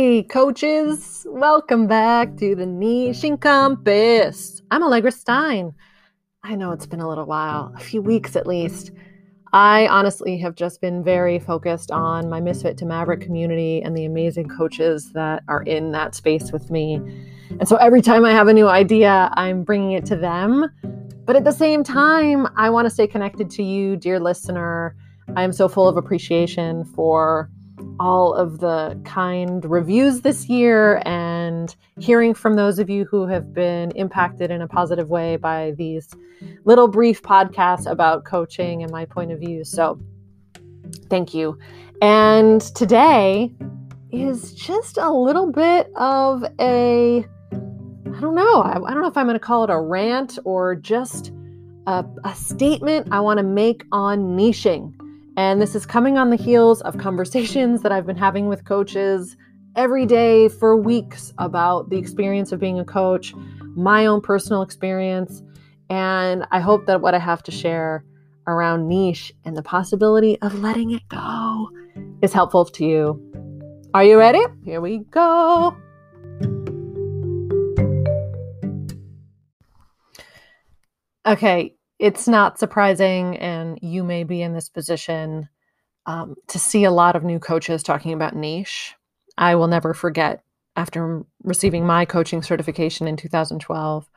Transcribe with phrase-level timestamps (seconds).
[0.00, 4.62] Hey, coaches, welcome back to the Niche Compass.
[4.70, 5.74] I'm Allegra Stein.
[6.44, 8.92] I know it's been a little while, a few weeks at least.
[9.52, 14.04] I honestly have just been very focused on my Misfit to Maverick community and the
[14.04, 17.00] amazing coaches that are in that space with me.
[17.58, 20.70] And so every time I have a new idea, I'm bringing it to them.
[21.24, 24.94] But at the same time, I want to stay connected to you, dear listener.
[25.34, 27.50] I am so full of appreciation for
[27.98, 33.52] all of the kind reviews this year and hearing from those of you who have
[33.52, 36.08] been impacted in a positive way by these
[36.64, 39.64] little brief podcasts about coaching and my point of view.
[39.64, 40.00] So,
[41.10, 41.58] thank you.
[42.00, 43.52] And today
[44.12, 47.26] is just a little bit of a
[48.18, 48.62] I don't know.
[48.62, 51.30] I, I don't know if I'm going to call it a rant or just
[51.86, 54.92] a, a statement I want to make on niching.
[55.38, 59.36] And this is coming on the heels of conversations that I've been having with coaches
[59.76, 63.32] every day for weeks about the experience of being a coach,
[63.76, 65.40] my own personal experience.
[65.90, 68.04] And I hope that what I have to share
[68.48, 71.70] around niche and the possibility of letting it go
[72.20, 73.22] is helpful to you.
[73.94, 74.42] Are you ready?
[74.64, 75.76] Here we go.
[81.24, 85.48] Okay, it's not surprising, and you may be in this position
[86.06, 88.94] um, to see a lot of new coaches talking about niche.
[89.36, 90.42] I will never forget
[90.78, 94.08] after receiving my coaching certification in 2012,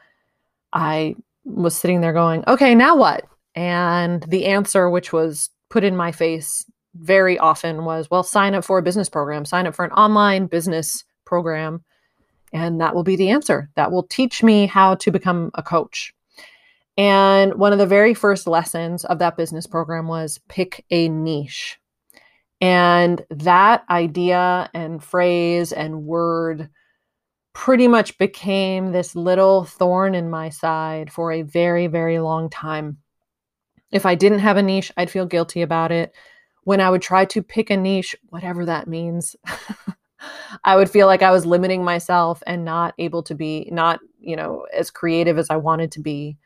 [0.72, 3.26] I was sitting there going, okay, now what?
[3.56, 8.64] And the answer, which was put in my face very often, was, well, sign up
[8.64, 11.84] for a business program, sign up for an online business program.
[12.54, 13.70] And that will be the answer.
[13.76, 16.14] That will teach me how to become a coach.
[17.02, 21.80] And one of the very first lessons of that business program was pick a niche.
[22.62, 26.70] And that idea and phrase and word
[27.54, 33.00] pretty much became this little thorn in my side for a very, very long time.
[33.92, 36.14] If I didn't have a niche, I'd feel guilty about it.
[36.66, 39.36] When I would try to pick a niche, whatever that means,
[40.64, 44.36] I would feel like I was limiting myself and not able to be, not, you
[44.36, 46.38] know, as creative as I wanted to be.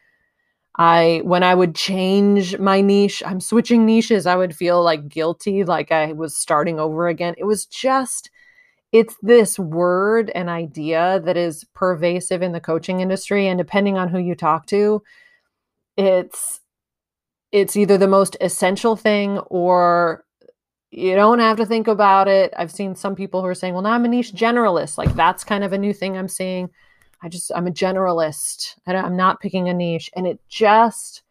[0.78, 5.64] I when I would change my niche, I'm switching niches, I would feel like guilty,
[5.64, 7.36] like I was starting over again.
[7.38, 8.30] It was just
[8.94, 14.10] it's this word and idea that is pervasive in the coaching industry and depending on
[14.10, 15.04] who you talk to,
[15.98, 16.62] it's
[17.52, 20.24] it's either the most essential thing or
[20.92, 22.54] you don't have to think about it.
[22.58, 25.44] I've seen some people who are saying, "Well, now I'm a niche generalist." Like that's
[25.44, 26.70] kind of a new thing I'm seeing.
[27.26, 28.76] I just, I'm a generalist.
[28.86, 30.12] I'm not picking a niche.
[30.16, 31.24] And it just,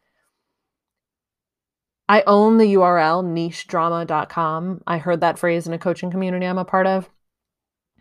[2.09, 4.83] I own the URL nichedrama.com.
[4.89, 7.09] I heard that phrase in a coaching community I'm a part of.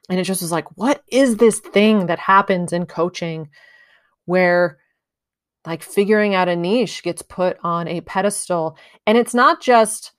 [0.09, 3.49] And it just was like, what is this thing that happens in coaching
[4.25, 4.79] where
[5.63, 8.75] like figuring out a niche gets put on a pedestal?
[9.05, 10.13] And it's not just,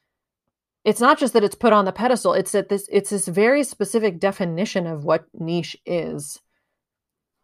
[0.84, 3.64] it's not just that it's put on the pedestal, it's that this, it's this very
[3.64, 6.38] specific definition of what niche is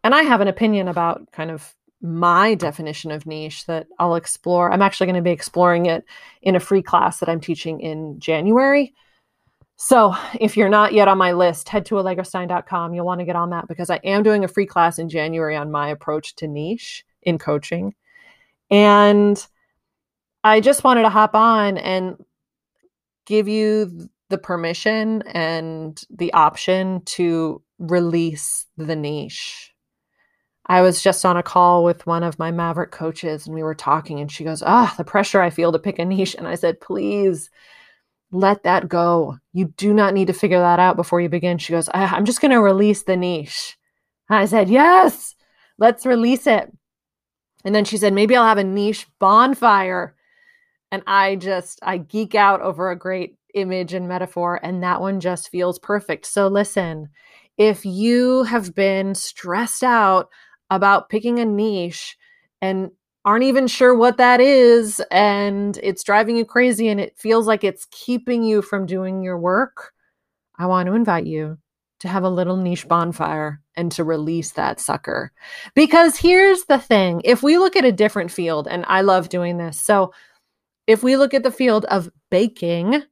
[0.03, 4.71] and I have an opinion about kind of my definition of niche that I'll explore.
[4.71, 6.03] I'm actually going to be exploring it
[6.41, 8.93] in a free class that I'm teaching in January.
[9.75, 12.93] So if you're not yet on my list, head to allegrastein.com.
[12.93, 15.55] You'll want to get on that because I am doing a free class in January
[15.55, 17.93] on my approach to niche in coaching.
[18.69, 19.43] And
[20.43, 22.23] I just wanted to hop on and
[23.25, 29.70] give you the permission and the option to release the niche
[30.67, 33.75] I was just on a call with one of my Maverick coaches and we were
[33.75, 36.35] talking, and she goes, Ah, the pressure I feel to pick a niche.
[36.35, 37.49] And I said, Please
[38.31, 39.37] let that go.
[39.53, 41.57] You do not need to figure that out before you begin.
[41.57, 43.77] She goes, I'm just going to release the niche.
[44.29, 45.35] And I said, Yes,
[45.77, 46.71] let's release it.
[47.65, 50.15] And then she said, Maybe I'll have a niche bonfire.
[50.91, 55.19] And I just, I geek out over a great image and metaphor, and that one
[55.19, 56.25] just feels perfect.
[56.25, 57.09] So listen,
[57.57, 60.29] if you have been stressed out
[60.71, 62.17] about picking a niche
[62.61, 62.89] and
[63.23, 67.63] aren't even sure what that is and it's driving you crazy and it feels like
[67.63, 69.91] it's keeping you from doing your work,
[70.57, 71.59] I want to invite you
[71.99, 75.31] to have a little niche bonfire and to release that sucker.
[75.75, 79.57] Because here's the thing if we look at a different field, and I love doing
[79.57, 79.79] this.
[79.79, 80.13] So
[80.87, 83.03] if we look at the field of baking,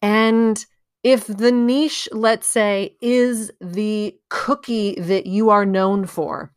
[0.00, 0.64] and
[1.04, 6.52] if the niche, let's say, is the cookie that you are known for,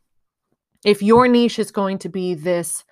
[0.84, 2.84] if your niche is going to be this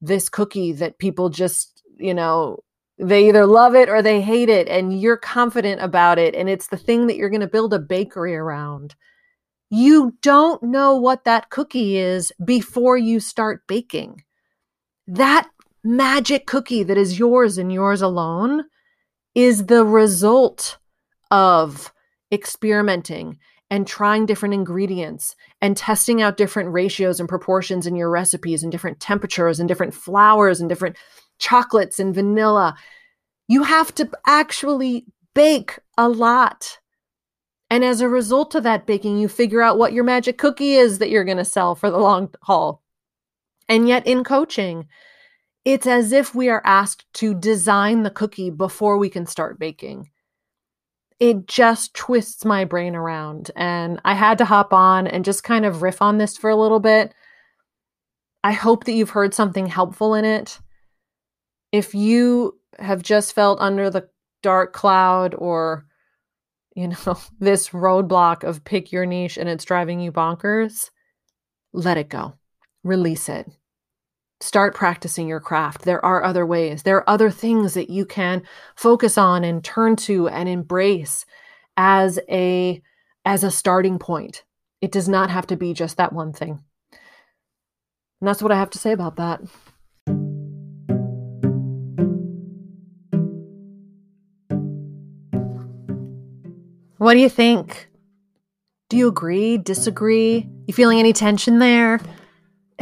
[0.00, 2.58] this cookie that people just you know
[2.98, 6.68] they either love it or they hate it, and you're confident about it, and it's
[6.68, 8.94] the thing that you're going to build a bakery around.
[9.70, 14.22] You don't know what that cookie is before you start baking.
[15.08, 15.48] That
[15.82, 18.64] magic cookie that is yours and yours alone
[19.34, 20.78] is the result
[21.30, 21.92] of
[22.30, 23.38] experimenting
[23.74, 28.70] and trying different ingredients and testing out different ratios and proportions in your recipes and
[28.70, 30.94] different temperatures and different flours and different
[31.40, 32.76] chocolates and vanilla.
[33.48, 36.78] You have to actually bake a lot.
[37.68, 41.00] And as a result of that baking, you figure out what your magic cookie is
[41.00, 42.80] that you're going to sell for the long haul.
[43.68, 44.86] And yet, in coaching,
[45.64, 50.10] it's as if we are asked to design the cookie before we can start baking
[51.20, 53.50] it just twists my brain around.
[53.56, 56.56] And I had to hop on and just kind of riff on this for a
[56.56, 57.14] little bit.
[58.42, 60.58] I hope that you've heard something helpful in it.
[61.72, 64.08] If you have just felt under the
[64.42, 65.86] dark cloud or,
[66.74, 70.90] you know, this roadblock of pick your niche and it's driving you bonkers,
[71.72, 72.34] let it go.
[72.82, 73.50] Release it
[74.44, 75.82] start practicing your craft.
[75.82, 76.82] There are other ways.
[76.82, 78.42] There are other things that you can
[78.76, 81.24] focus on and turn to and embrace
[81.78, 82.82] as a
[83.24, 84.44] as a starting point.
[84.82, 86.62] It does not have to be just that one thing.
[88.20, 89.40] And that's what I have to say about that.
[96.98, 97.88] What do you think?
[98.90, 99.56] Do you agree?
[99.56, 100.48] Disagree?
[100.66, 101.98] You feeling any tension there?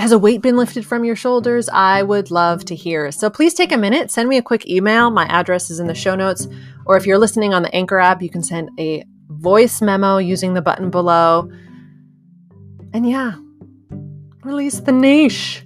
[0.03, 1.69] Has a weight been lifted from your shoulders?
[1.69, 3.13] I would love to hear.
[3.13, 5.13] So please take a minute, send me a quick email.
[5.13, 6.49] My address is in the show notes.
[6.87, 10.55] Or if you're listening on the Anchor app, you can send a voice memo using
[10.55, 11.49] the button below.
[12.93, 13.35] And yeah,
[14.43, 15.65] release the niche.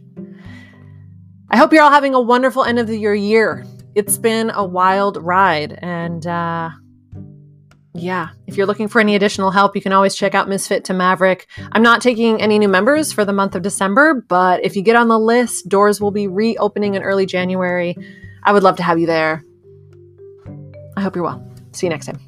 [1.48, 3.64] I hope you're all having a wonderful end of the year year.
[3.94, 6.68] It's been a wild ride and uh
[7.98, 10.94] yeah, if you're looking for any additional help, you can always check out Misfit to
[10.94, 11.46] Maverick.
[11.72, 14.96] I'm not taking any new members for the month of December, but if you get
[14.96, 17.96] on the list, doors will be reopening in early January.
[18.42, 19.44] I would love to have you there.
[20.96, 21.46] I hope you're well.
[21.72, 22.25] See you next time.